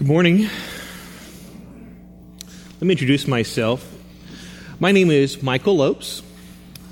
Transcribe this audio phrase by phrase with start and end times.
[0.00, 0.48] Good morning.
[2.76, 3.86] Let me introduce myself.
[4.78, 6.22] My name is Michael Lopes.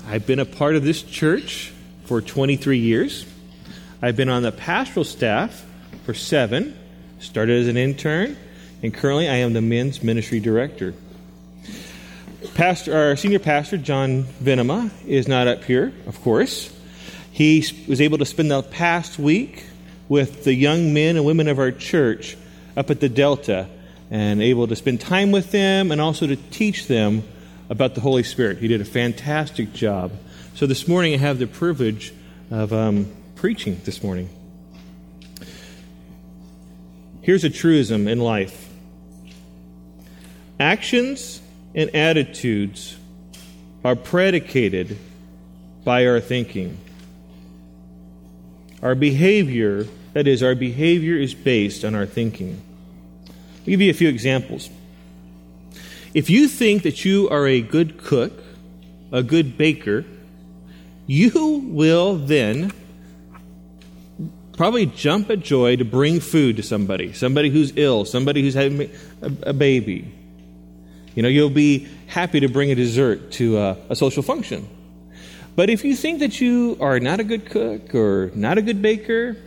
[0.05, 1.73] I've been a part of this church
[2.05, 3.25] for 23 years.
[3.99, 5.65] I've been on the pastoral staff
[6.05, 6.77] for seven,
[7.17, 8.37] started as an intern,
[8.83, 10.93] and currently I am the men's ministry director.
[12.53, 16.71] Pastor, our senior pastor, John Venema, is not up here, of course.
[17.31, 19.65] He was able to spend the past week
[20.09, 22.37] with the young men and women of our church
[22.79, 23.67] up at the Delta
[24.09, 27.23] and able to spend time with them and also to teach them
[27.69, 28.59] about the Holy Spirit.
[28.59, 30.13] He did a fantastic job.
[30.55, 32.13] So this morning I have the privilege
[32.49, 34.29] of um, preaching this morning.
[37.21, 38.69] Here's a truism in life
[40.57, 41.41] actions
[41.75, 42.97] and attitudes
[43.83, 44.97] are predicated
[45.83, 46.77] by our thinking.
[48.81, 52.61] Our behavior, that is, our behavior is based on our thinking.
[53.59, 54.69] I'll give you a few examples.
[56.13, 58.43] If you think that you are a good cook,
[59.11, 60.05] a good baker,
[61.05, 62.71] you will then
[64.53, 68.91] probably jump at joy to bring food to somebody, somebody who's ill, somebody who's having
[69.21, 70.11] a, baby.
[71.15, 74.67] You know, you'll be happy to bring a dessert to a, a social function.
[75.55, 78.81] But if you think that you are not a good cook or not a good
[78.81, 79.37] baker,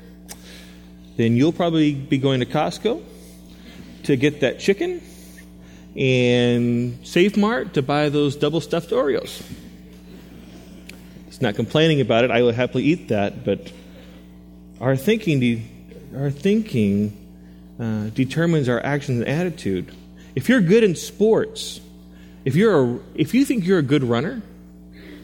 [1.17, 3.03] then you'll probably be going to Costco
[4.05, 5.01] to get that chicken
[5.97, 9.43] and Save Mart to buy those double stuffed Oreos.
[11.29, 12.31] It's not complaining about it.
[12.31, 13.73] I will happily eat that, but
[14.81, 15.69] our thinking,
[16.17, 17.17] our thinking
[17.79, 19.95] uh, determines our actions and attitude.
[20.35, 21.81] If you're good in sports,
[22.45, 24.43] if you're a, if you think you're a good runner,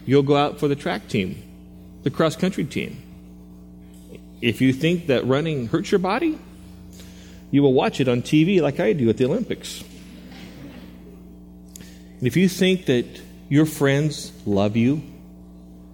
[0.06, 1.42] you'll go out for the track team,
[2.02, 3.02] the cross country team.
[4.40, 6.38] If you think that running hurts your body,
[7.50, 9.82] you will watch it on TV like I do at the Olympics.
[12.18, 13.06] And if you think that
[13.48, 15.02] your friends love you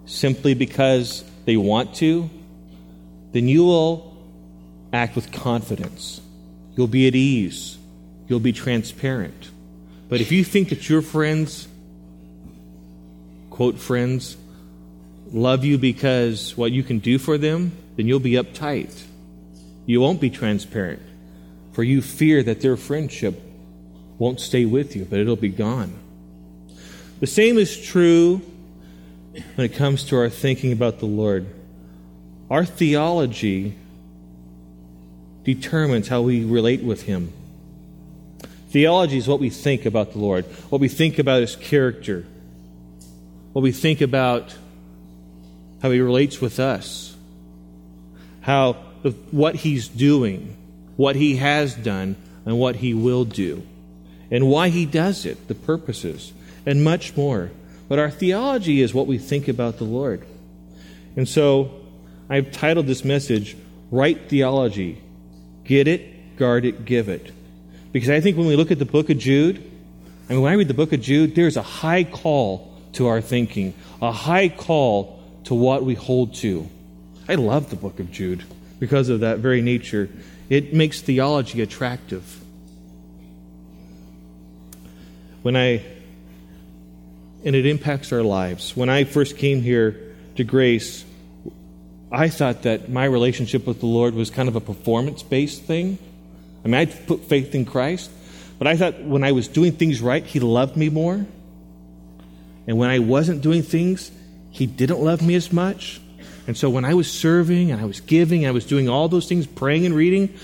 [0.07, 2.29] simply because they want to,
[3.33, 4.17] then you will
[4.93, 6.21] act with confidence.
[6.77, 7.79] You'll be at ease.
[8.27, 9.51] You'll be transparent.
[10.09, 11.69] But if you think that your friends,
[13.51, 14.37] quote, friends,
[15.31, 19.03] love you because what you can do for them, then you'll be uptight.
[19.87, 21.03] You won't be transparent
[21.75, 23.43] for you fear that their friendship
[24.17, 25.93] won't stay with you, but it'll be gone.
[27.19, 28.41] The same is true
[29.57, 31.47] when it comes to our thinking about the Lord.
[32.49, 33.75] Our theology
[35.43, 37.33] determines how we relate with Him.
[38.71, 42.25] Theology is what we think about the Lord, what we think about His character,
[43.53, 44.55] what we think about
[45.83, 47.17] how He relates with us,
[48.43, 48.75] how
[49.33, 50.57] what He's doing
[50.97, 53.67] what he has done and what he will do,
[54.31, 56.33] and why he does it, the purposes,
[56.67, 57.51] and much more.
[57.89, 60.27] But our theology is what we think about the Lord.
[61.17, 61.83] And so
[62.29, 63.57] I've titled this message,
[63.91, 65.01] Right Theology
[65.65, 67.33] Get It, Guard It, Give It.
[67.93, 69.63] Because I think when we look at the book of Jude,
[70.29, 73.21] I mean, when I read the book of Jude, there's a high call to our
[73.21, 76.69] thinking, a high call to what we hold to.
[77.29, 78.43] I love the book of Jude
[78.81, 80.09] because of that very nature
[80.49, 82.41] it makes theology attractive.
[85.43, 85.83] When I,
[87.45, 88.77] and it impacts our lives.
[88.77, 91.05] When I first came here to Grace,
[92.11, 95.99] I thought that my relationship with the Lord was kind of a performance based thing.
[96.65, 98.11] I mean, I put faith in Christ,
[98.59, 101.27] but I thought when I was doing things right, He loved me more.
[102.67, 104.11] And when I wasn't doing things,
[104.51, 106.01] He didn't love me as much.
[106.47, 109.29] And so when I was serving and I was giving I was doing all those
[109.29, 110.35] things, praying and reading,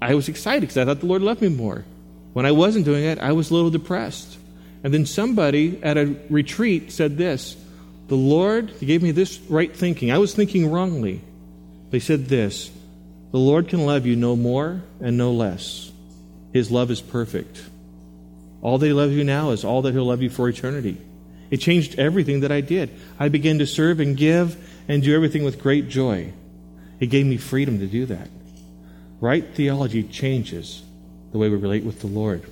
[0.00, 1.84] I was excited because I thought the Lord loved me more.
[2.32, 4.38] When I wasn't doing it, I was a little depressed.
[4.82, 7.56] And then somebody at a retreat said this
[8.08, 10.10] The Lord gave me this right thinking.
[10.10, 11.20] I was thinking wrongly.
[11.90, 12.70] They said this
[13.32, 15.92] The Lord can love you no more and no less.
[16.52, 17.62] His love is perfect.
[18.62, 20.98] All that He loves you now is all that He'll love you for eternity.
[21.50, 22.90] It changed everything that I did.
[23.18, 24.56] I began to serve and give
[24.88, 26.32] and do everything with great joy.
[26.98, 28.28] It gave me freedom to do that.
[29.20, 30.82] Right theology changes
[31.32, 32.44] the way we relate with the Lord.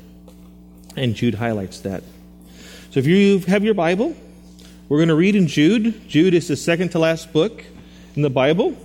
[0.96, 2.02] And Jude highlights that.
[2.90, 4.16] So if you have your Bible,
[4.88, 6.08] we're going to read in Jude.
[6.08, 7.62] Jude is the second to last book
[8.16, 8.76] in the Bible,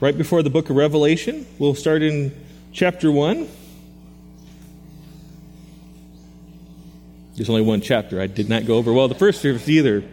[0.00, 1.46] right before the book of Revelation.
[1.58, 2.34] We'll start in
[2.72, 3.48] chapter 1.
[7.36, 8.20] There's only one chapter.
[8.20, 10.04] I did not go over well the first service either.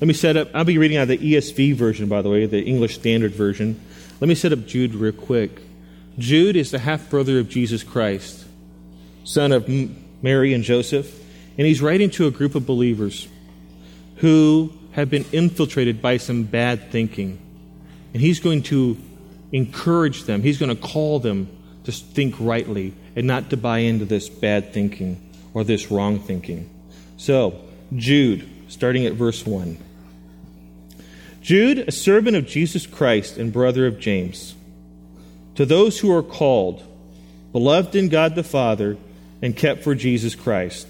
[0.00, 0.48] Let me set up.
[0.54, 3.78] I'll be reading out the ESV version, by the way, the English Standard Version.
[4.18, 5.60] Let me set up Jude real quick.
[6.18, 8.46] Jude is the half brother of Jesus Christ,
[9.24, 9.68] son of
[10.22, 11.22] Mary and Joseph,
[11.58, 13.28] and he's writing to a group of believers
[14.16, 17.38] who have been infiltrated by some bad thinking.
[18.14, 18.96] And he's going to
[19.52, 21.48] encourage them, he's going to call them
[21.84, 26.70] to think rightly and not to buy into this bad thinking or this wrong thinking.
[27.18, 27.60] So,
[27.94, 29.89] Jude, starting at verse 1.
[31.40, 34.54] Jude, a servant of Jesus Christ and brother of James,
[35.54, 36.82] to those who are called,
[37.52, 38.96] beloved in God the Father,
[39.40, 40.86] and kept for Jesus Christ,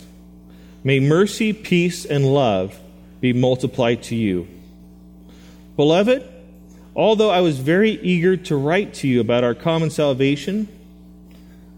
[0.82, 2.78] may mercy, peace, and love
[3.20, 4.48] be multiplied to you.
[5.76, 6.26] Beloved,
[6.96, 10.68] although I was very eager to write to you about our common salvation,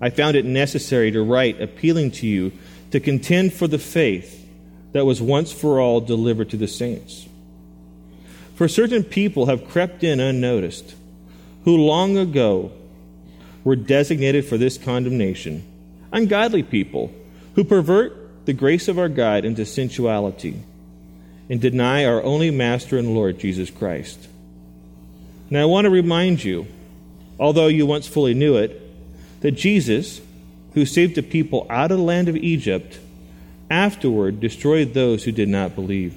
[0.00, 2.52] I found it necessary to write appealing to you
[2.90, 4.48] to contend for the faith
[4.92, 7.28] that was once for all delivered to the saints.
[8.54, 10.94] For certain people have crept in unnoticed,
[11.64, 12.72] who long ago
[13.64, 15.64] were designated for this condemnation
[16.12, 17.12] ungodly people
[17.54, 20.62] who pervert the grace of our God into sensuality
[21.48, 24.28] and deny our only Master and Lord, Jesus Christ.
[25.50, 26.66] Now, I want to remind you,
[27.38, 28.80] although you once fully knew it,
[29.40, 30.20] that Jesus,
[30.74, 32.98] who saved the people out of the land of Egypt,
[33.70, 36.16] afterward destroyed those who did not believe.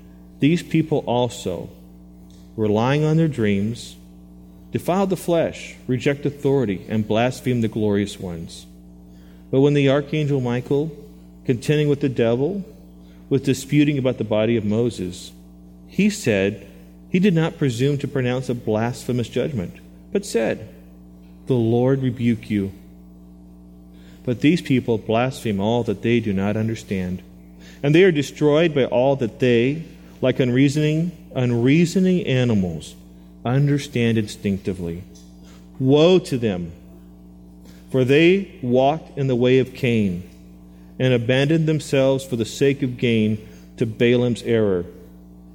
[0.41, 1.69] these people also,
[2.57, 3.95] relying on their dreams,
[4.71, 8.65] defile the flesh, reject authority, and blaspheme the glorious ones.
[9.51, 10.91] But when the archangel Michael,
[11.45, 12.65] contending with the devil,
[13.29, 15.31] was disputing about the body of Moses,
[15.87, 16.67] he said
[17.11, 19.75] he did not presume to pronounce a blasphemous judgment,
[20.11, 20.67] but said,
[21.45, 22.71] The Lord rebuke you.
[24.23, 27.21] But these people blaspheme all that they do not understand,
[27.83, 29.83] and they are destroyed by all that they,
[30.21, 32.95] like unreasoning, unreasoning animals,
[33.43, 35.03] understand instinctively.
[35.79, 36.71] Woe to them!
[37.89, 40.29] For they walked in the way of Cain
[40.99, 43.47] and abandoned themselves for the sake of gain
[43.77, 44.85] to Balaam's error,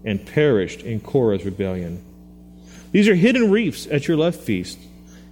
[0.05, 2.03] and perished in Korah's rebellion.
[2.91, 4.79] These are hidden reefs at your love feast,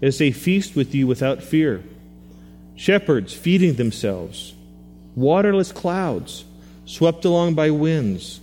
[0.00, 1.82] as they feast with you without fear.
[2.76, 4.54] Shepherds feeding themselves,
[5.16, 6.44] waterless clouds
[6.86, 8.40] swept along by winds,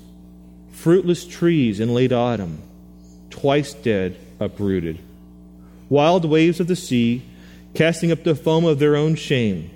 [0.81, 2.59] fruitless trees in late autumn,
[3.29, 4.97] twice dead, uprooted,
[5.89, 7.21] wild waves of the sea
[7.75, 9.69] casting up the foam of their own shame.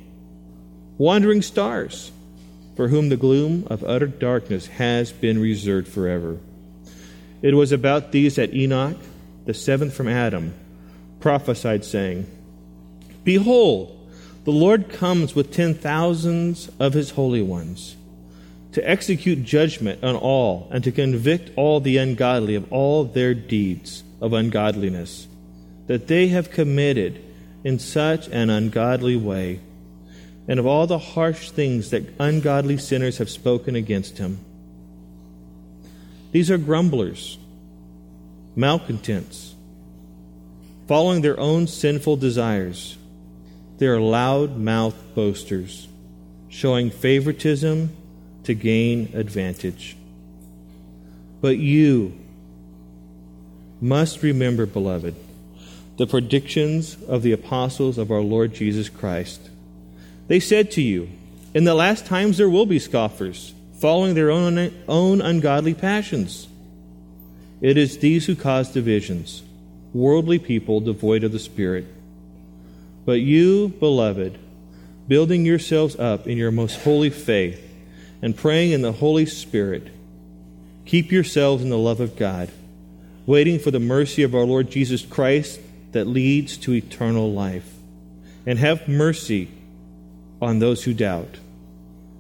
[0.98, 2.12] Wandering stars,
[2.76, 6.40] for whom the gloom of utter darkness has been reserved forever.
[7.44, 8.98] It was about these that Enoch,
[9.46, 10.56] the seventh from Adam,
[11.20, 12.26] prophesied, saying,
[13.24, 13.96] Behold,
[14.44, 17.96] the Lord comes with ten thousands of his holy ones
[18.76, 24.04] to execute judgment on all and to convict all the ungodly of all their deeds
[24.20, 25.30] of ungodliness
[25.88, 27.24] that they have committed
[27.64, 29.62] in such an ungodly way
[30.50, 34.38] and of all the harsh things that ungodly sinners have spoken against him.
[36.34, 37.38] These are grumblers,
[38.58, 39.56] malcontents,
[40.86, 42.98] following their own sinful desires.
[43.78, 45.88] They are loud mouthed boasters,
[46.50, 47.96] showing favoritism
[48.46, 49.96] to gain advantage.
[51.42, 52.18] But you
[53.82, 55.16] must remember, beloved,
[55.98, 59.50] the predictions of the apostles of our Lord Jesus Christ
[60.28, 61.10] they said to you,
[61.54, 66.48] In the last times there will be scoffers, following their own, own ungodly passions.
[67.62, 69.44] It is these who cause divisions,
[69.94, 71.86] worldly people devoid of the Spirit.
[73.06, 74.38] But you, beloved,
[75.08, 77.62] building yourselves up in your most holy faith
[78.26, 79.88] and praying in the Holy Spirit,
[80.84, 82.50] keep yourselves in the love of God,
[83.28, 85.60] waiting for the mercy of our Lord Jesus Christ
[85.92, 87.72] that leads to eternal life.
[88.48, 89.52] And have mercy
[90.42, 91.38] on those who doubt.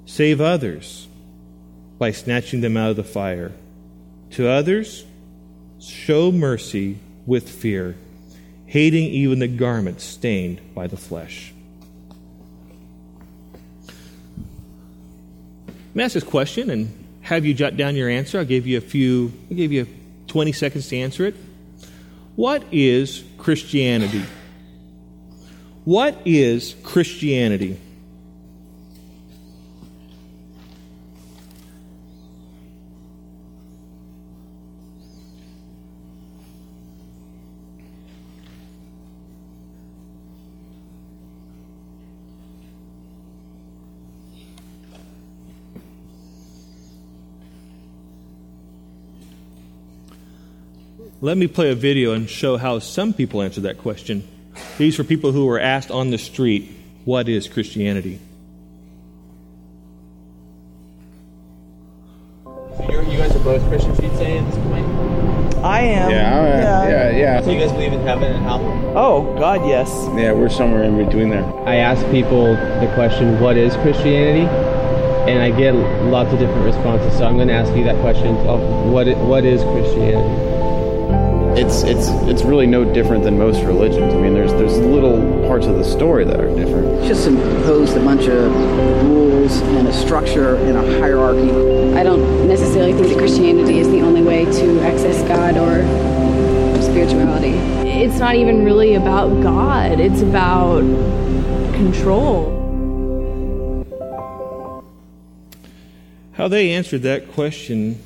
[0.05, 1.07] Save others
[1.97, 3.51] by snatching them out of the fire.
[4.33, 5.05] To others,
[5.79, 7.95] show mercy with fear,
[8.67, 11.51] hating even the garment stained by the flesh.
[15.95, 18.37] Me ask this question and have you jot down your answer.
[18.37, 19.87] I'll give you a few, I'll give you
[20.27, 21.35] 20 seconds to answer it.
[22.35, 24.23] What is Christianity?
[25.85, 27.79] What is Christianity?
[51.25, 54.27] Let me play a video and show how some people answer that question.
[54.77, 56.69] These were people who were asked on the street,
[57.03, 58.19] What is Christianity?
[62.43, 65.65] So you're, you guys are both Christians, you'd say, at this point?
[65.65, 66.11] I am.
[66.11, 66.91] Yeah, all right.
[66.91, 67.41] yeah, yeah.
[67.41, 68.93] So you guys believe in heaven and hell?
[68.95, 69.89] Oh, God, yes.
[70.15, 71.43] Yeah, we're somewhere in between there.
[71.67, 74.45] I ask people the question, what is Christianity?
[75.27, 77.17] And I get lots of different responses.
[77.17, 80.54] So I'm going to ask you that question of what, what is Christianity?
[81.57, 84.13] It's it's it's really no different than most religions.
[84.13, 87.07] I mean, there's there's little parts of the story that are different.
[87.07, 88.51] just imposed a bunch of
[89.05, 91.49] rules and a structure and a hierarchy.
[91.97, 95.81] I don't necessarily think that Christianity is the only way to access God or
[96.81, 97.53] spirituality.
[97.87, 100.81] It's not even really about God, it's about
[101.73, 102.51] control.
[106.33, 108.03] How they answered that question,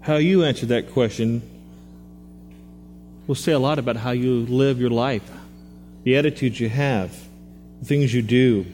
[0.00, 1.55] how you answered that question,
[3.26, 5.28] will say a lot about how you live your life,
[6.04, 7.10] the attitudes you have,
[7.80, 8.66] the things you do.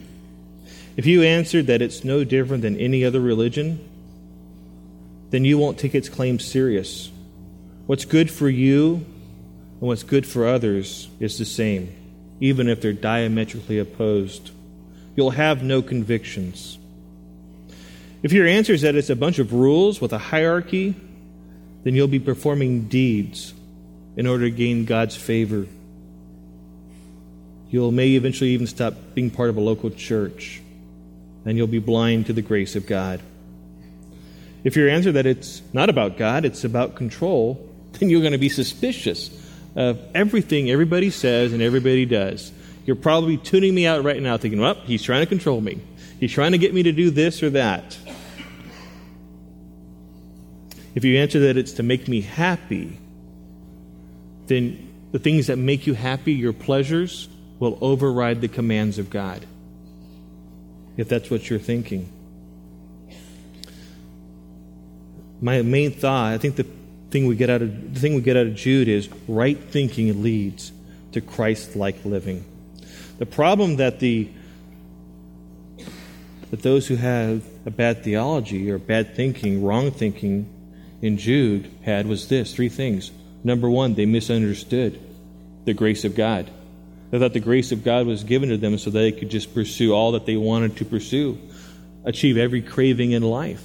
[0.95, 3.79] If you answered that it's no different than any other religion,
[5.31, 7.11] then you won't take its claims serious.
[7.87, 11.91] What's good for you and what's good for others is the same,
[12.39, 14.51] even if they're diametrically opposed.
[15.15, 16.77] You'll have no convictions.
[18.21, 20.95] If your answer is that it's a bunch of rules with a hierarchy,
[21.83, 23.53] then you'll be performing deeds
[24.15, 25.67] in order to gain God's favor.
[27.69, 30.61] You'll may eventually even stop being part of a local church,
[31.45, 33.21] and you'll be blind to the grace of God.
[34.63, 38.37] If your answer that it's not about God, it's about control, then you're going to
[38.37, 39.29] be suspicious
[39.75, 42.51] of everything everybody says and everybody does.
[42.85, 45.81] You're probably tuning me out right now thinking, well, he's trying to control me.
[46.19, 47.97] He's trying to get me to do this or that.
[50.95, 52.99] If you answer that it's to make me happy,
[54.47, 59.45] then the things that make you happy, your pleasures, will override the commands of God.
[60.97, 62.11] If that's what you're thinking.
[65.41, 66.67] My main thought, I think the
[67.09, 70.23] thing we get out of the thing we get out of Jude is right thinking
[70.23, 70.71] leads
[71.11, 72.43] to Christ-like living.
[73.19, 74.29] The problem that the
[76.49, 80.47] that those who have a bad theology or bad thinking, wrong thinking
[81.01, 83.11] in Jude had was this three things.
[83.43, 84.99] Number one, they misunderstood
[85.65, 86.49] the grace of God.
[87.11, 89.93] They thought the grace of God was given to them so they could just pursue
[89.93, 91.37] all that they wanted to pursue,
[92.05, 93.63] achieve every craving in life.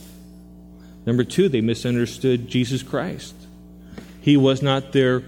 [1.06, 3.35] Number two, they misunderstood Jesus Christ.
[4.20, 5.23] He was not their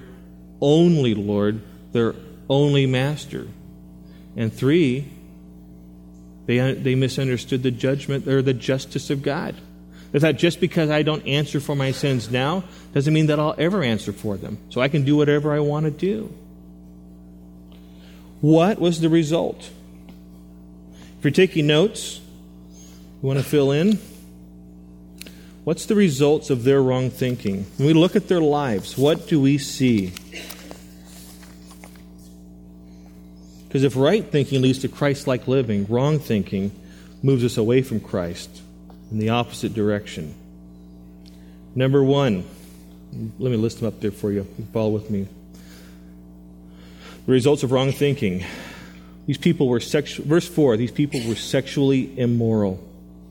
[0.60, 2.14] only Lord, their
[2.48, 3.46] only Master.
[4.36, 5.08] And three,
[6.46, 9.54] they, they misunderstood the judgment or the justice of God.
[10.12, 13.54] They thought just because I don't answer for my sins now doesn't mean that I'll
[13.58, 14.58] ever answer for them.
[14.70, 16.34] So I can do whatever I want to do.
[18.40, 19.70] What was the result?
[21.18, 22.20] If you're taking notes,
[23.22, 23.98] you want to fill in?
[25.62, 27.66] What's the results of their wrong thinking?
[27.76, 30.12] When we look at their lives, what do we see?
[33.68, 36.72] Because if right thinking leads to Christ like living, wrong thinking
[37.22, 38.62] moves us away from Christ
[39.10, 40.34] in the opposite direction.
[41.74, 42.44] Number one,
[43.38, 44.44] let me list them up there for you.
[44.72, 45.26] Follow with me.
[47.26, 48.44] The results of wrong thinking.
[49.26, 50.26] These people were sexual.
[50.26, 52.82] Verse 4 these people were sexually immoral.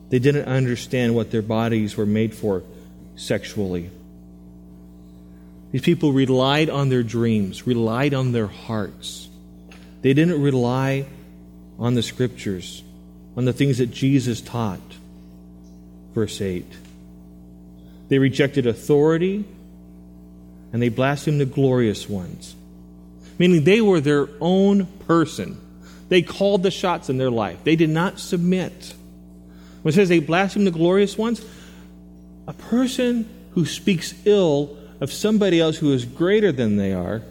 [0.08, 2.62] They didn't understand what their bodies were made for
[3.16, 3.90] sexually.
[5.72, 9.28] These people relied on their dreams, relied on their hearts.
[10.02, 11.06] They didn't rely
[11.78, 12.82] on the scriptures,
[13.36, 14.80] on the things that Jesus taught.
[16.14, 16.66] Verse 8.
[18.08, 19.44] They rejected authority
[20.72, 22.54] and they blasphemed the glorious ones,
[23.38, 25.60] meaning they were their own person.
[26.08, 28.94] They called the shots in their life, they did not submit.
[29.82, 31.44] When it says they blasphemed the glorious ones,
[32.46, 37.22] a person who speaks ill of somebody else who is greater than they are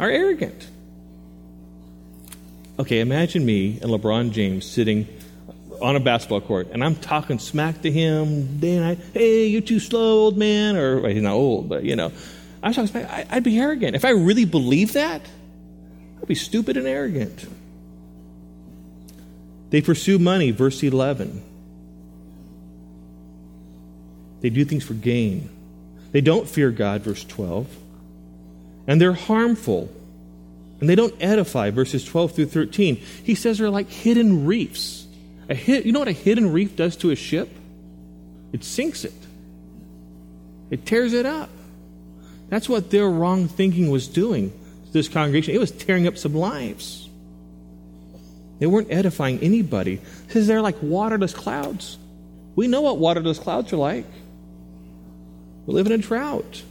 [0.00, 0.68] are arrogant.
[2.78, 5.06] Okay, imagine me and LeBron James sitting
[5.80, 8.98] on a basketball court, and I'm talking smack to him day and night.
[9.12, 10.76] Hey, you're too slow, old man.
[10.76, 12.12] Or well, he's not old, but you know,
[12.62, 13.94] I was talking, I, I'd be arrogant.
[13.94, 15.22] If I really believed that,
[16.20, 17.46] I'd be stupid and arrogant.
[19.70, 21.42] They pursue money, verse 11.
[24.40, 25.50] They do things for gain.
[26.12, 27.66] They don't fear God, verse 12.
[28.86, 29.90] And they're harmful.
[30.80, 32.96] And they don't edify, verses 12 through 13.
[32.96, 35.05] He says they're like hidden reefs.
[35.48, 37.48] A hit, you know what a hidden reef does to a ship?
[38.52, 39.12] It sinks it,
[40.70, 41.50] it tears it up.
[42.48, 44.50] That's what their wrong thinking was doing
[44.86, 45.54] to this congregation.
[45.54, 47.08] It was tearing up some lives.
[48.58, 50.00] They weren't edifying anybody.
[50.28, 51.98] Says they're like waterless clouds.
[52.54, 54.06] We know what waterless clouds are like.
[55.66, 56.62] We live in a drought.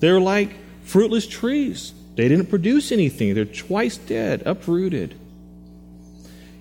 [0.00, 1.92] They're like fruitless trees.
[2.14, 3.34] They didn't produce anything.
[3.34, 5.14] They're twice dead, uprooted.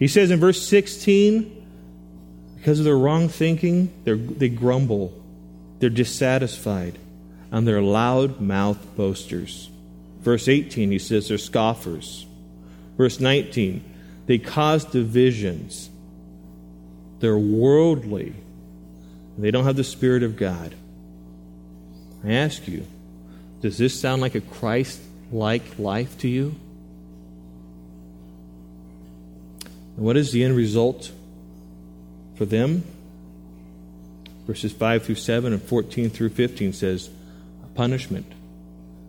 [0.02, 1.64] He says in verse 16,
[2.58, 5.14] because of their wrong thinking, they grumble,
[5.78, 6.98] they're dissatisfied,
[7.52, 9.70] and they're loud mouthed boasters.
[10.22, 12.26] Verse 18, he says they're scoffers.
[12.98, 13.84] Verse 19,
[14.26, 15.92] they cause divisions.
[17.20, 18.34] They're worldly.
[19.38, 20.74] They don't have the Spirit of God.
[22.26, 22.88] I ask you,
[23.62, 25.00] does this sound like a Christ
[25.32, 26.56] like life to you?
[30.02, 31.12] What is the end result
[32.36, 32.84] for them?
[34.48, 37.10] Verses 5 through 7 and 14 through 15 says,
[37.76, 38.26] punishment.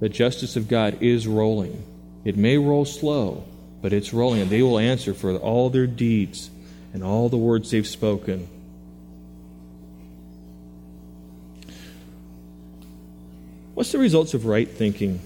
[0.01, 1.85] The justice of God is rolling.
[2.25, 3.45] It may roll slow,
[3.81, 6.51] but it's rolling, and they will answer for all their deeds
[6.93, 8.49] and all the words they've spoken.
[13.75, 15.21] What's the results of right thinking?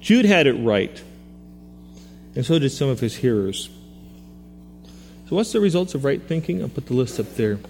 [0.00, 1.02] Jude had it right,
[2.34, 3.68] and so did some of his hearers.
[5.30, 6.60] So, what's the results of right thinking?
[6.60, 7.60] I'll put the list up there.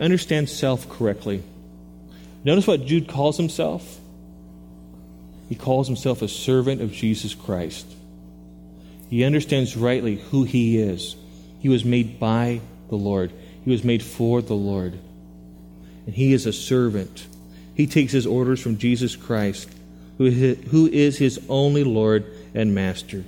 [0.00, 1.44] Understand self correctly.
[2.42, 4.00] Notice what Jude calls himself.
[5.48, 7.86] He calls himself a servant of Jesus Christ.
[9.10, 11.14] He understands rightly who he is.
[11.60, 13.30] He was made by the Lord,
[13.64, 14.98] he was made for the Lord.
[16.06, 17.28] And he is a servant.
[17.76, 19.70] He takes his orders from Jesus Christ,
[20.18, 23.22] who is his only Lord and Master.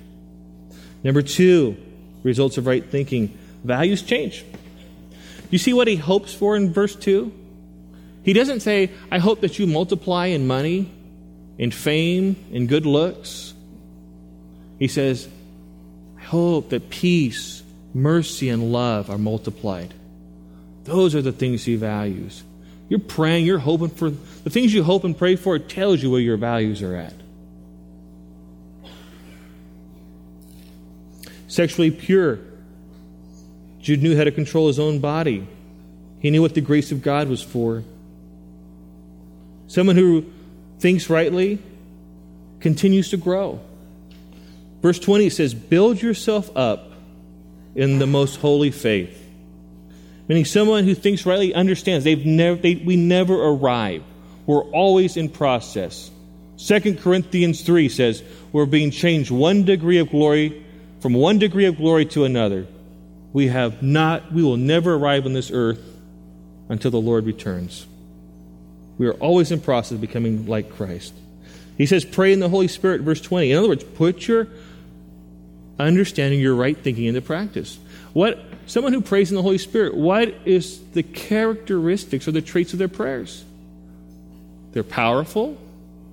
[1.03, 1.77] Number two,
[2.23, 4.45] results of right thinking values change.
[5.49, 7.33] You see what he hopes for in verse 2?
[8.23, 10.91] He doesn't say, I hope that you multiply in money,
[11.57, 13.53] in fame, in good looks.
[14.77, 15.27] He says,
[16.17, 19.93] I hope that peace, mercy, and love are multiplied.
[20.83, 22.43] Those are the things he values.
[22.87, 26.11] You're praying, you're hoping for the things you hope and pray for, it tells you
[26.11, 27.13] where your values are at.
[31.49, 32.39] Sexually pure.
[33.81, 35.47] Jude knew how to control his own body.
[36.19, 37.83] He knew what the grace of God was for.
[39.67, 40.25] Someone who
[40.79, 41.59] thinks rightly
[42.59, 43.59] continues to grow.
[44.81, 46.91] Verse 20 says, Build yourself up
[47.75, 49.15] in the most holy faith.
[50.27, 54.03] Meaning, someone who thinks rightly understands they've never, they, we never arrive.
[54.45, 56.11] We're always in process.
[56.57, 60.65] 2 Corinthians 3 says, We're being changed one degree of glory
[60.99, 62.67] from one degree of glory to another.
[63.31, 65.81] We have not, we will never arrive on this earth
[66.67, 67.85] until the Lord returns.
[68.97, 71.13] We are always in process of becoming like Christ.
[71.77, 73.51] He says, pray in the Holy Spirit, verse 20.
[73.51, 74.47] In other words, put your
[75.79, 77.79] understanding, your right thinking into practice.
[78.11, 82.73] What someone who prays in the Holy Spirit, what is the characteristics or the traits
[82.73, 83.45] of their prayers?
[84.73, 85.57] They're powerful,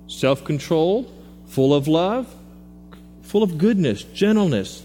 [0.07, 1.11] self controlled,
[1.47, 2.33] full of love,
[3.27, 4.83] full of goodness, gentleness,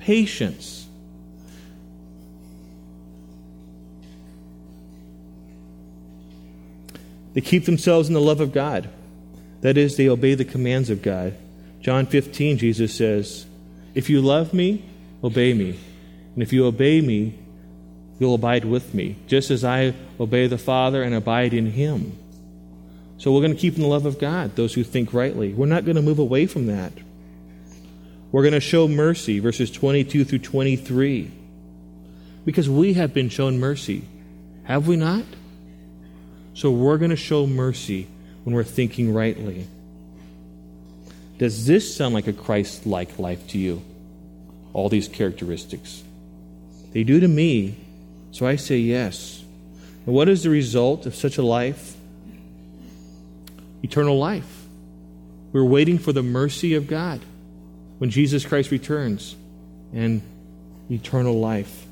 [0.00, 0.88] patience.
[7.32, 8.88] They keep themselves in the love of God.
[9.60, 11.36] That is, they obey the commands of God.
[11.80, 13.46] John 15, Jesus says,
[13.94, 14.84] If you love me,
[15.22, 15.78] obey me.
[16.34, 17.38] And if you obey me,
[18.18, 22.18] you'll abide with me, just as I obey the Father and abide in him.
[23.18, 25.52] So we're going to keep in the love of God, those who think rightly.
[25.52, 26.92] We're not going to move away from that.
[28.32, 31.30] We're going to show mercy, verses 22 through 23.
[32.44, 34.04] Because we have been shown mercy.
[34.64, 35.24] Have we not?
[36.54, 38.06] So we're going to show mercy
[38.44, 39.66] when we're thinking rightly.
[41.38, 43.82] Does this sound like a Christ like life to you?
[44.72, 46.02] All these characteristics.
[46.92, 47.76] They do to me,
[48.30, 49.42] so I say yes.
[50.06, 51.96] And what is the result of such a life?
[53.82, 54.66] Eternal life.
[55.52, 57.20] We're waiting for the mercy of God
[58.00, 59.36] when Jesus Christ returns
[59.94, 60.20] and
[60.90, 61.86] eternal life.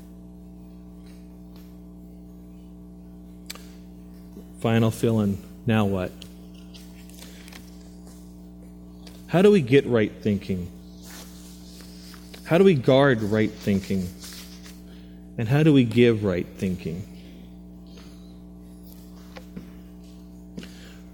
[4.59, 5.37] final fill in.
[5.65, 6.11] Now what?
[9.27, 10.69] How do we get right thinking?
[12.43, 14.09] How do we guard right thinking?
[15.37, 17.05] And how do we give right thinking?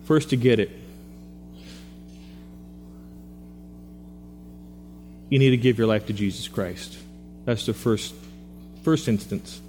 [0.06, 0.72] First, to get it,
[5.36, 6.98] you need to give your life to Jesus Christ.
[7.44, 8.16] That's the first,
[8.84, 9.60] first instance.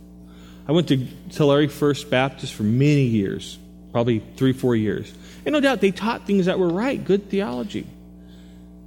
[0.69, 3.59] I went to Tulare First Baptist for many years,
[3.91, 5.13] probably three, four years.
[5.45, 7.85] And no doubt they taught things that were right, good theology.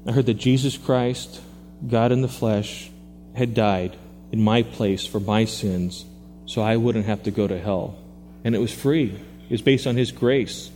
[0.08, 1.41] I heard that Jesus Christ
[1.86, 2.89] God in the flesh
[3.36, 3.97] had died
[4.32, 6.06] in my place for my sins
[6.45, 7.97] so I wouldn't have to go to hell.
[8.43, 10.71] And it was free, it was based on His grace.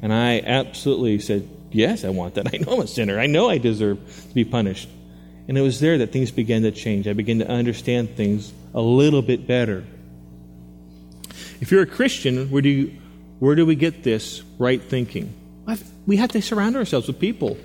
[0.00, 2.48] And I absolutely said, Yes, I want that.
[2.54, 3.18] I know I'm a sinner.
[3.18, 4.88] I know I deserve to be punished.
[5.48, 7.08] And it was there that things began to change.
[7.08, 9.84] I began to understand things a little bit better.
[11.60, 12.98] If you're a Christian, where do, you,
[13.38, 15.32] where do we get this right thinking?
[16.06, 17.58] We have to surround ourselves with people.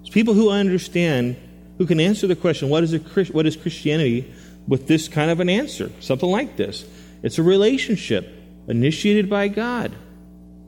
[0.00, 1.36] It's people who understand
[1.78, 2.98] who can answer the question, what is, a,
[3.32, 4.32] what is Christianity,
[4.68, 5.90] with this kind of an answer?
[6.00, 6.84] Something like this.
[7.22, 8.28] It's a relationship
[8.68, 9.92] initiated by God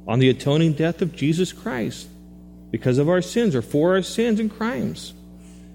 [0.08, 2.08] on the atoning death of Jesus Christ
[2.70, 5.14] because of our sins or for our sins and crimes,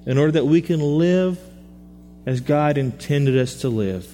[0.06, 1.40] in order that we can live
[2.26, 4.08] as God intended us to live.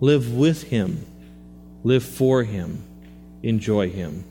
[0.00, 1.04] Live with Him,
[1.82, 2.82] live for Him,
[3.44, 4.24] enjoy Him.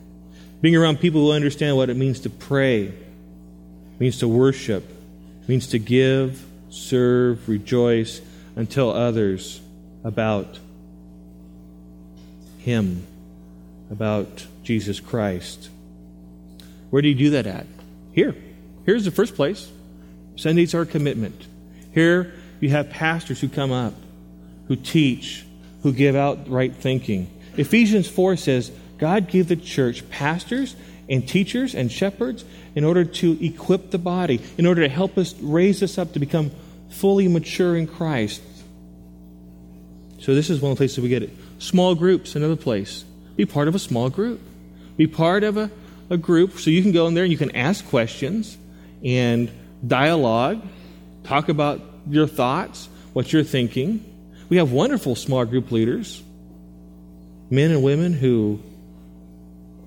[0.60, 2.92] Being around people who understand what it means to pray,
[3.98, 4.84] means to worship,
[5.46, 8.20] means to give, serve, rejoice,
[8.56, 9.60] and tell others
[10.02, 10.58] about
[12.58, 13.06] Him,
[13.90, 15.68] about Jesus Christ.
[16.90, 17.66] Where do you do that at?
[18.12, 18.34] Here.
[18.86, 19.70] Here's the first place.
[20.36, 21.46] Sundays a commitment.
[21.92, 23.94] Here you have pastors who come up,
[24.68, 25.44] who teach,
[25.82, 27.30] who give out right thinking.
[27.56, 28.72] Ephesians 4 says,
[29.04, 30.74] God gave the church pastors
[31.10, 32.42] and teachers and shepherds
[32.74, 36.18] in order to equip the body, in order to help us raise us up to
[36.18, 36.50] become
[36.88, 38.40] fully mature in Christ.
[40.20, 41.36] So, this is one of the places we get it.
[41.58, 43.04] Small groups, another place.
[43.36, 44.40] Be part of a small group.
[44.96, 45.70] Be part of a,
[46.08, 48.56] a group so you can go in there and you can ask questions
[49.04, 49.50] and
[49.86, 50.62] dialogue,
[51.24, 54.02] talk about your thoughts, what you're thinking.
[54.48, 56.22] We have wonderful small group leaders,
[57.50, 58.62] men and women who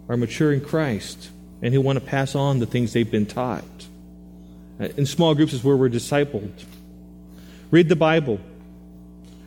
[0.10, 1.30] are mature in Christ
[1.62, 3.63] and who want to pass on the things they've been taught.
[4.80, 6.52] In small groups is where we're discipled.
[7.72, 8.39] Read the Bible.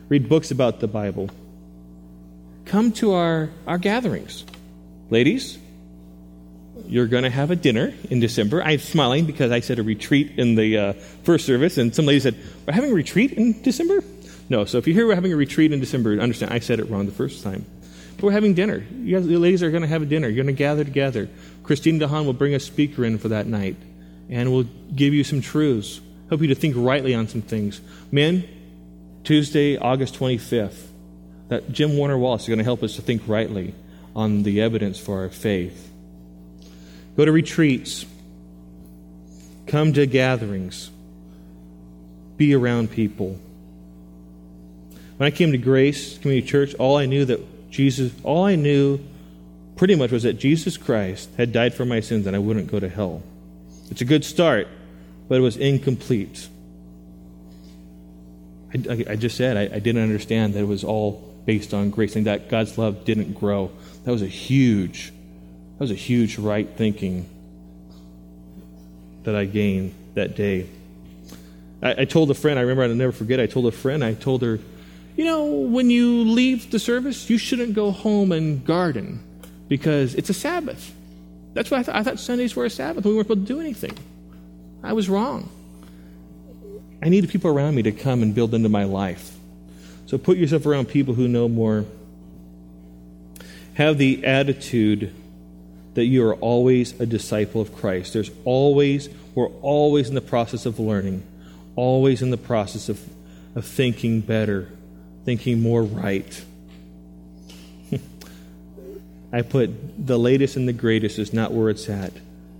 [0.09, 1.29] Read books about the Bible.
[2.65, 4.43] Come to our, our gatherings.
[5.09, 5.57] Ladies,
[6.85, 8.61] you're going to have a dinner in December.
[8.61, 10.93] I'm smiling because I said a retreat in the uh,
[11.23, 14.03] first service, and some lady said, We're having a retreat in December?
[14.49, 16.89] No, so if you hear we're having a retreat in December, understand I said it
[16.89, 17.65] wrong the first time.
[18.21, 18.83] We're having dinner.
[19.01, 20.27] You guys, the ladies are going to have a dinner.
[20.27, 21.27] You're going to gather together.
[21.63, 23.77] Christine DeHaan will bring a speaker in for that night,
[24.29, 27.81] and we'll give you some truths, help you to think rightly on some things.
[28.11, 28.47] Men,
[29.23, 30.87] Tuesday, August 25th,
[31.47, 33.73] that Jim Warner Wallace is going to help us to think rightly
[34.15, 35.91] on the evidence for our faith.
[37.17, 38.05] Go to retreats.
[39.67, 40.91] Come to gatherings.
[42.37, 43.39] Be around people.
[45.17, 47.39] When I came to Grace Community Church, all I knew that
[47.71, 48.99] Jesus, all I knew
[49.77, 52.79] pretty much was that Jesus Christ had died for my sins and I wouldn't go
[52.79, 53.23] to hell.
[53.89, 54.67] It's a good start,
[55.27, 56.47] but it was incomplete.
[58.73, 62.15] I, I just said I, I, didn't understand that it was all based on grace
[62.15, 63.71] and that God's love didn't grow.
[64.05, 67.29] That was a huge, that was a huge right thinking
[69.23, 70.69] that I gained that day.
[71.81, 74.13] I, I told a friend, I remember I'll never forget, I told a friend, I
[74.13, 74.59] told her,
[75.15, 79.23] you know, when you leave the service, you shouldn't go home and garden
[79.67, 80.93] because it's a Sabbath.
[81.53, 83.05] That's why I, th- I thought Sundays were a Sabbath.
[83.05, 83.97] We weren't supposed to do anything.
[84.83, 85.49] I was wrong.
[87.01, 89.35] I needed people around me to come and build into my life.
[90.05, 91.85] So put yourself around people who know more.
[93.75, 95.13] Have the attitude
[95.93, 98.13] that you are always a disciple of Christ.
[98.13, 101.23] There's always, we're always in the process of learning,
[101.75, 103.01] always in the process of,
[103.55, 104.69] of thinking better,
[105.25, 106.43] thinking more right.
[109.33, 109.71] I put
[110.05, 112.13] the latest and the greatest is not where it's at.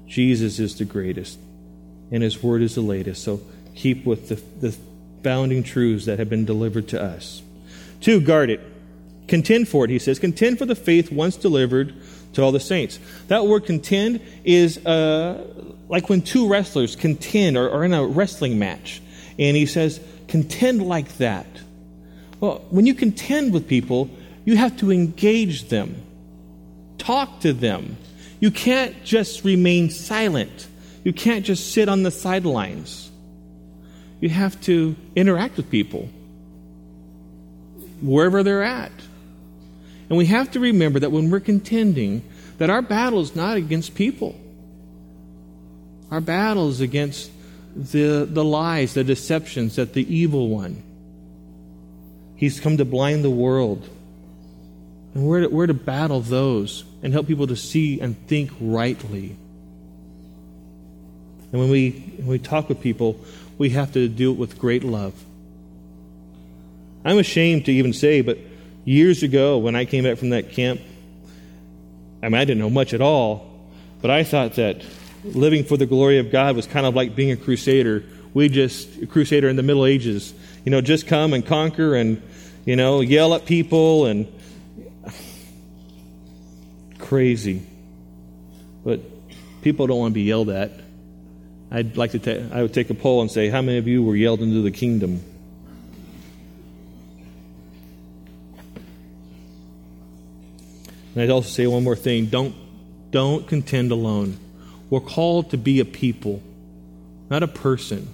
[0.08, 1.40] Jesus is the greatest,
[2.12, 3.24] and His Word is the latest.
[3.24, 3.42] So
[3.76, 4.76] keep with the, the
[5.24, 7.42] founding truths that have been delivered to us.
[8.02, 8.60] Two, guard it.
[9.28, 10.20] Contend for it, he says.
[10.20, 11.94] Contend for the faith once delivered
[12.34, 13.00] to all the saints.
[13.28, 15.46] That word contend is uh,
[15.88, 19.02] like when two wrestlers contend or are in a wrestling match.
[19.38, 21.46] And he says, contend like that.
[22.42, 24.10] Well, when you contend with people,
[24.44, 25.96] you have to engage them,
[26.98, 27.98] talk to them.
[28.40, 30.68] You can't just remain silent.
[31.04, 33.12] You can't just sit on the sidelines.
[34.20, 36.10] You have to interact with people
[38.02, 38.92] wherever they're at.
[40.10, 42.24] And we have to remember that when we're contending,
[42.58, 44.36] that our battle is not against people.
[46.10, 47.32] Our battle is against
[47.76, 50.82] the, the lies, the deceptions that the evil one.
[52.42, 53.88] He's come to blind the world.
[55.14, 59.36] And we're to, we're to battle those and help people to see and think rightly.
[61.52, 63.24] And when we, when we talk with people,
[63.60, 65.14] we have to do it with great love.
[67.06, 68.40] I'm ashamed to even say, but
[68.86, 70.82] years ago when I came back from that camp,
[72.24, 73.70] I mean, I didn't know much at all,
[74.02, 74.84] but I thought that
[75.24, 78.04] living for the glory of God was kind of like being a crusader.
[78.34, 82.22] We just, a crusader in the Middle Ages, you know, just come and conquer and,
[82.66, 84.28] you know, yell at people and
[87.00, 87.66] crazy.
[88.84, 89.02] But
[89.62, 90.72] people don't want to be yelled at.
[91.72, 94.04] I'd like to, ta- I would take a poll and say, how many of you
[94.04, 95.24] were yelled into the kingdom?
[101.14, 102.56] And I'd also say one more thing don't,
[103.12, 104.38] don't contend alone.
[104.90, 106.42] We're called to be a people,
[107.30, 108.08] not a person.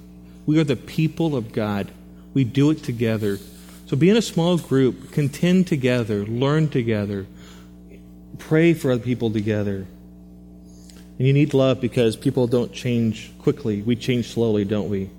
[0.45, 1.91] We are the people of God.
[2.37, 3.39] We do it together.
[3.87, 7.25] So be in a small group, contend together, learn together,
[8.37, 9.87] pray for other people together.
[11.17, 13.81] And you need love because people don't change quickly.
[13.81, 15.09] We change slowly, don't we?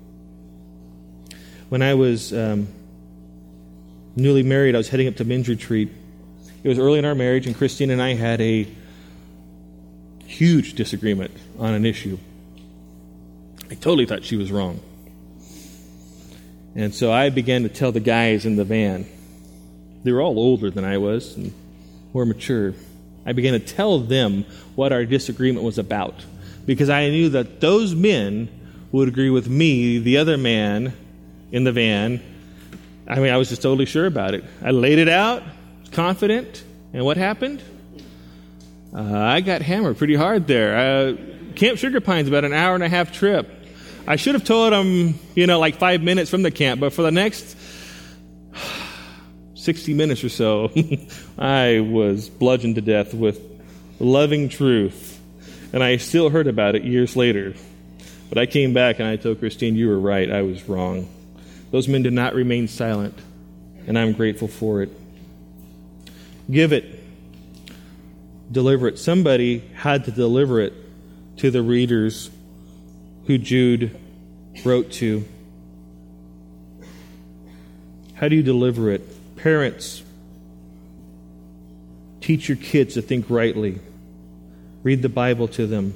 [1.67, 2.69] When I was um,
[4.15, 5.89] newly married, I was heading up to men's retreat
[6.63, 8.65] it was early in our marriage, and Christine and I had a
[10.25, 12.17] huge disagreement on an issue.
[13.69, 14.79] I totally thought she was wrong.
[16.75, 19.05] And so I began to tell the guys in the van,
[20.03, 21.53] they were all older than I was and
[22.13, 22.73] more mature.
[23.25, 26.15] I began to tell them what our disagreement was about
[26.65, 28.49] because I knew that those men
[28.91, 30.93] would agree with me, the other man
[31.51, 32.21] in the van.
[33.07, 34.43] I mean, I was just totally sure about it.
[34.63, 35.43] I laid it out,
[35.91, 36.63] confident.
[36.93, 37.61] And what happened?
[38.95, 40.77] Uh, I got hammered pretty hard there.
[40.77, 43.58] Uh, camp Sugar Pine's about an hour and a half trip.
[44.07, 47.01] I should have told them, you know, like five minutes from the camp, but for
[47.01, 47.55] the next
[49.55, 50.71] 60 minutes or so,
[51.37, 53.39] I was bludgeoned to death with
[53.99, 55.19] loving truth.
[55.71, 57.53] And I still heard about it years later.
[58.29, 60.31] But I came back and I told Christine, you were right.
[60.31, 61.07] I was wrong.
[61.71, 63.17] Those men did not remain silent,
[63.85, 64.89] and I'm grateful for it.
[66.49, 66.99] Give it.
[68.51, 68.97] Deliver it.
[68.97, 70.73] Somebody had to deliver it
[71.37, 72.31] to the readers
[73.29, 73.95] who Jude
[74.65, 75.23] wrote to.
[78.15, 79.35] How do you deliver it?
[79.35, 80.01] Parents,
[82.21, 83.77] teach your kids to think rightly.
[84.81, 85.93] Read the Bible to them.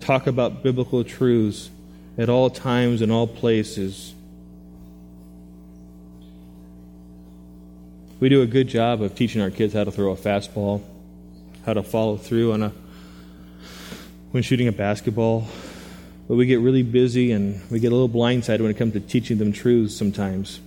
[0.00, 1.68] Talk about biblical truths
[2.16, 4.14] at all times and all places.
[8.18, 10.80] We do a good job of teaching our kids how to throw a fastball,
[11.66, 12.72] how to follow through on a
[14.30, 15.46] when shooting a basketball.
[16.32, 19.00] But we get really busy and we get a little blindsided when it comes to
[19.00, 20.60] teaching them truths sometimes,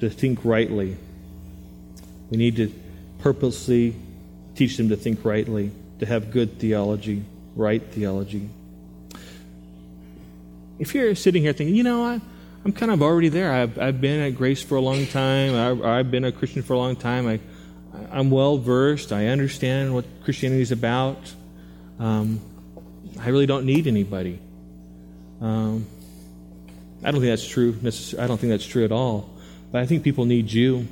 [0.00, 0.98] to think rightly.
[2.28, 2.70] We need to
[3.20, 3.96] purposely
[4.54, 7.24] teach them to think rightly, to have good theology,
[7.56, 8.50] right theology.
[10.78, 12.20] If you're sitting here thinking, you know, I,
[12.66, 13.50] I'm kind of already there.
[13.50, 15.54] I've, I've been at Grace for a long time.
[15.54, 17.26] I've, I've been a Christian for a long time.
[17.26, 17.40] I,
[18.10, 19.10] I'm well versed.
[19.10, 21.32] I understand what Christianity is about.
[21.98, 22.42] Um,
[23.18, 24.40] I really don't need anybody.
[25.40, 25.86] Um,
[27.02, 27.76] I don't think that's true.
[28.18, 29.30] I don't think that's true at all.
[29.70, 30.86] But I think people need you.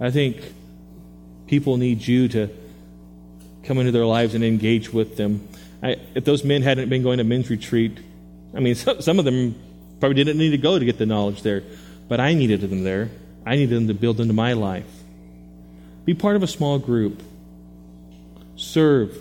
[0.00, 0.42] I think
[1.46, 2.48] people need you to
[3.64, 5.46] come into their lives and engage with them.
[5.82, 7.98] I, if those men hadn't been going to men's retreat,
[8.54, 9.54] I mean, some, some of them
[10.02, 11.62] Probably didn't need to go to get the knowledge there,
[12.08, 13.08] but I needed them there.
[13.46, 14.92] I needed them to build into my life.
[16.04, 17.22] Be part of a small group.
[18.56, 19.16] Serve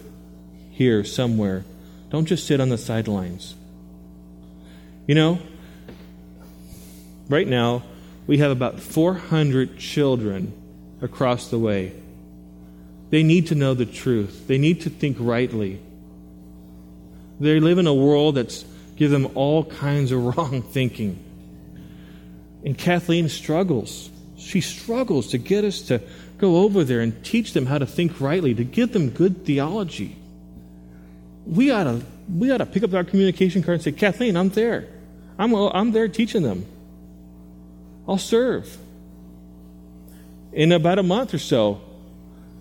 [0.71, 1.65] here somewhere.
[2.09, 3.53] Don't just sit on the sidelines.
[5.07, 5.39] You know,
[7.27, 7.83] right now,
[8.27, 10.53] we have about 400 children
[11.01, 11.93] across the way.
[13.09, 15.81] They need to know the truth, they need to think rightly.
[17.39, 18.63] They live in a world that's
[18.95, 21.17] give them all kinds of wrong thinking.
[22.63, 24.11] And Kathleen struggles.
[24.37, 26.01] She struggles to get us to
[26.37, 30.15] go over there and teach them how to think rightly, to give them good theology.
[31.45, 34.49] We ought to, we ought to pick up our communication card and say, Kathleen, I'm
[34.49, 34.87] there.
[35.37, 36.65] I'm, uh, I'm there teaching them.
[38.07, 38.77] I'll serve.
[40.53, 41.81] In about a month or so,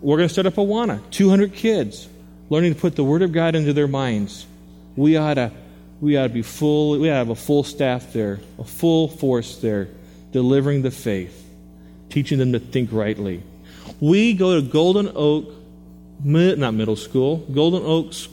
[0.01, 1.03] we're going to start up Awana.
[1.11, 2.09] 200 kids
[2.49, 4.47] learning to put the Word of God into their minds.
[4.97, 5.53] We ought to,
[6.01, 9.09] we ought to be full, we ought to have a full staff there, a full
[9.09, 9.89] force there,
[10.33, 11.49] delivering the faith,
[12.09, 13.43] teaching them to think rightly.
[14.01, 15.53] We go to Golden Oak,
[16.25, 18.29] not middle school, Golden Oaks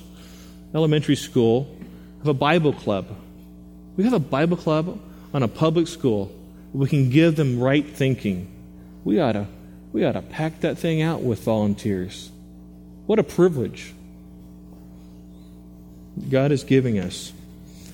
[0.73, 1.75] Elementary School,
[2.19, 3.07] have a Bible club.
[3.95, 4.99] We have a Bible club
[5.33, 6.31] on a public school.
[6.73, 8.51] We can give them right thinking.
[9.03, 9.47] We ought to,
[9.93, 12.29] we ought to pack that thing out with volunteers.
[13.05, 13.93] What a privilege
[16.29, 17.31] God is giving us.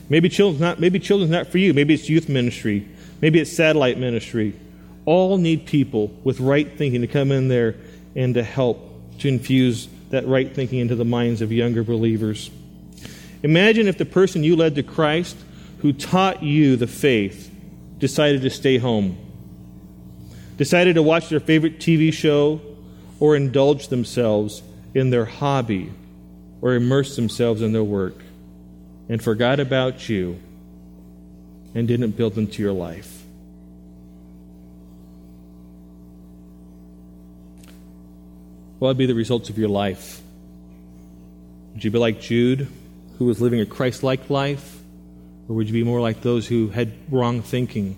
[0.09, 1.73] Maybe children's not, maybe children's not for you.
[1.73, 2.87] Maybe it's youth ministry.
[3.21, 4.59] Maybe it's satellite ministry.
[5.05, 7.75] All need people with right thinking to come in there
[8.15, 12.49] and to help to infuse that right thinking into the minds of younger believers.
[13.43, 15.35] Imagine if the person you led to Christ,
[15.79, 17.53] who taught you the faith,
[17.99, 19.17] decided to stay home,
[20.57, 22.61] decided to watch their favorite TV show,
[23.19, 25.91] or indulge themselves in their hobby,
[26.61, 28.15] or immerse themselves in their work,
[29.09, 30.39] and forgot about you
[31.75, 33.23] and didn't build into your life.
[38.79, 40.21] What would be the results of your life?
[41.73, 42.67] Would you be like Jude,
[43.17, 44.79] who was living a Christ like life?
[45.47, 47.97] Or would you be more like those who had wrong thinking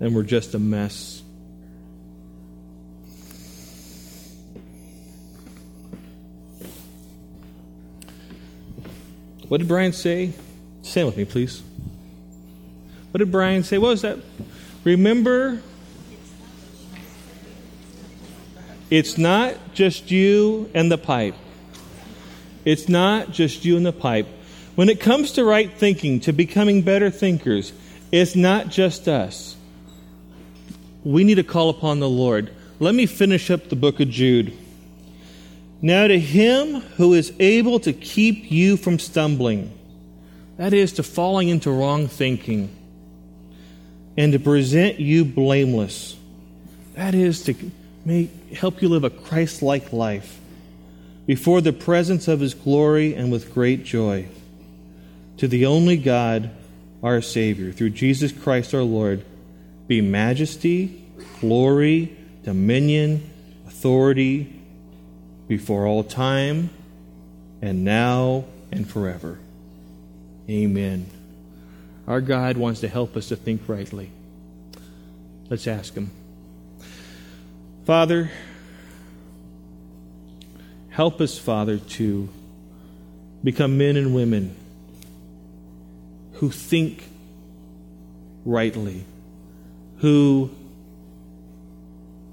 [0.00, 1.22] and were just a mess?
[9.48, 10.32] What did Brian say?
[10.82, 11.62] Stand with me, please.
[13.12, 13.78] What did Brian say?
[13.78, 14.18] What was that?
[14.82, 15.62] Remember,
[18.90, 21.34] it's not just you and the pipe.
[22.64, 24.26] It's not just you and the pipe.
[24.76, 27.72] When it comes to right thinking, to becoming better thinkers,
[28.12, 29.56] it's not just us.
[31.02, 32.52] We need to call upon the Lord.
[32.78, 34.52] Let me finish up the book of Jude.
[35.80, 39.72] Now, to him who is able to keep you from stumbling,
[40.58, 42.74] that is, to falling into wrong thinking,
[44.18, 46.16] and to present you blameless,
[46.94, 47.54] that is, to
[48.04, 50.38] make, help you live a Christ like life
[51.26, 54.28] before the presence of his glory and with great joy
[55.38, 56.50] to the only God,
[57.02, 59.24] our Savior, through Jesus Christ our Lord,
[59.86, 61.04] be majesty,
[61.40, 63.30] glory, dominion,
[63.66, 64.60] authority
[65.48, 66.70] before all time,
[67.62, 69.38] and now and forever.
[70.48, 71.06] Amen.
[72.06, 74.10] Our God wants to help us to think rightly.
[75.48, 76.10] Let's ask Him.
[77.84, 78.30] Father,
[80.90, 82.28] help us, Father, to
[83.44, 84.56] become men and women
[86.36, 87.04] who think
[88.44, 89.04] rightly,
[89.98, 90.50] who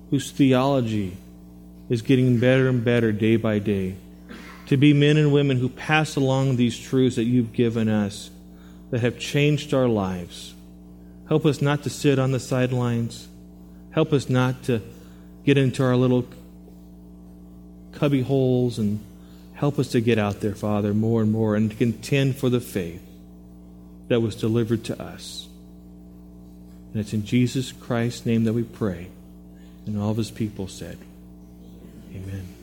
[0.10, 1.18] whose theology
[1.90, 3.96] is getting better and better day by day.
[4.68, 8.30] To be men and women who pass along these truths that you've given us
[8.92, 10.54] that have changed our lives.
[11.28, 13.28] Help us not to sit on the sidelines.
[13.92, 14.82] Help us not to
[15.46, 16.26] get into our little
[17.94, 19.00] cubby holes and
[19.54, 22.62] help us to get out there, Father, more and more and to contend for the
[22.62, 23.02] faith
[24.14, 25.48] that was delivered to us.
[26.92, 29.08] And it's in Jesus Christ's name that we pray.
[29.88, 31.00] And all of his people said,
[32.14, 32.63] Amen.